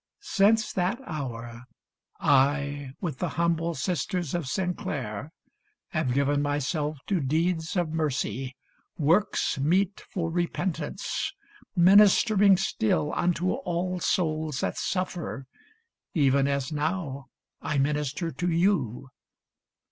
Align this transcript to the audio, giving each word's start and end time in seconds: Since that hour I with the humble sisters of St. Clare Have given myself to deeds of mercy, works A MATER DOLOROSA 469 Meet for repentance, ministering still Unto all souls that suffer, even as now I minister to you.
Since 0.23 0.73
that 0.73 0.99
hour 1.05 1.65
I 2.19 2.93
with 3.01 3.19
the 3.19 3.29
humble 3.37 3.75
sisters 3.75 4.33
of 4.33 4.47
St. 4.47 4.75
Clare 4.75 5.31
Have 5.89 6.15
given 6.15 6.41
myself 6.41 6.97
to 7.05 7.21
deeds 7.21 7.75
of 7.77 7.89
mercy, 7.93 8.55
works 8.97 9.57
A 9.57 9.61
MATER 9.61 9.69
DOLOROSA 9.85 10.03
469 10.11 10.33
Meet 10.33 10.33
for 10.33 10.35
repentance, 10.95 11.33
ministering 11.75 12.57
still 12.57 13.13
Unto 13.13 13.51
all 13.51 13.99
souls 13.99 14.61
that 14.61 14.79
suffer, 14.79 15.45
even 16.15 16.47
as 16.47 16.71
now 16.71 17.27
I 17.61 17.77
minister 17.77 18.31
to 18.31 18.49
you. 18.49 19.09